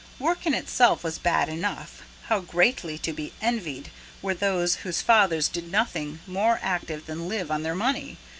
[0.17, 3.91] Work in itself was bad enough how greatly to be envied
[4.23, 8.17] were those whose fathers did nothing more active than live on their money!